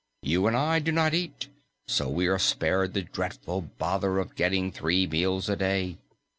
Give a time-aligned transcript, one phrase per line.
[0.23, 1.51] You and I do not eat, and
[1.85, 5.99] so we are spared the dreadful bother of getting three meals a day.